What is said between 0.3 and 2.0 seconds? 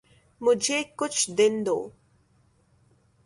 مجھے کچھ دن دو۔